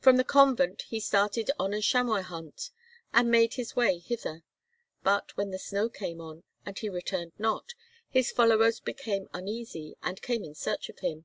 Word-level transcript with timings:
From 0.00 0.16
the 0.16 0.24
convent 0.24 0.82
he 0.88 0.98
started 0.98 1.48
on 1.56 1.72
a 1.72 1.80
chamois 1.80 2.22
hunt, 2.22 2.70
and 3.14 3.30
made 3.30 3.54
his 3.54 3.76
way 3.76 3.98
hither; 4.00 4.42
but, 5.04 5.36
when 5.36 5.52
the 5.52 5.60
snow 5.60 5.88
came 5.88 6.20
on, 6.20 6.42
and 6.66 6.76
he 6.76 6.88
returned 6.88 7.34
not, 7.38 7.74
his 8.08 8.32
followers 8.32 8.80
became 8.80 9.28
uneasy, 9.32 9.94
and 10.02 10.20
came 10.22 10.42
in 10.42 10.56
search 10.56 10.88
of 10.88 10.98
him." 10.98 11.24